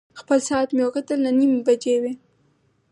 [0.19, 2.13] خپل ساعت مې وکتل، نهه نیمې بجې وې.